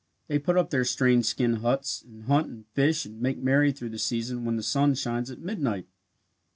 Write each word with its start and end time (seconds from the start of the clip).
They 0.27 0.39
put 0.39 0.57
up 0.57 0.71
their 0.71 0.83
strange 0.83 1.25
skin 1.25 1.57
huts 1.57 2.01
and 2.01 2.23
hunt 2.23 2.47
and 2.47 2.65
fish 2.73 3.05
and 3.05 3.21
make 3.21 3.37
merry 3.37 3.71
through 3.71 3.89
the 3.89 3.99
season 3.99 4.45
when 4.45 4.55
the 4.55 4.63
sun 4.63 4.95
shines 4.95 5.29
at 5.29 5.37
midnight. 5.37 5.85